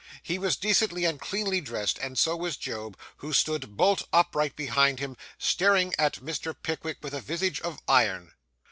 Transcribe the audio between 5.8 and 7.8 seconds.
at Mr. Pickwick with a visage of